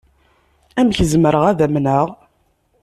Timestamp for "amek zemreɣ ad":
0.79-1.59